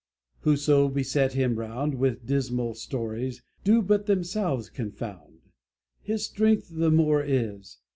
[0.39, 5.41] "Whoso beset him round With dismal stories, Do but themselves confound
[6.01, 7.77] His strength the more is.